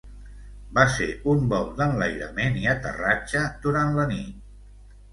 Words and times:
Va 0.77 0.85
ser 0.93 1.07
un 1.33 1.43
vol 1.51 1.69
d'enlairament 1.81 2.59
i 2.65 2.67
aterratge 2.75 3.47
durant 3.67 3.97
la 4.03 4.11
nit. 4.19 4.93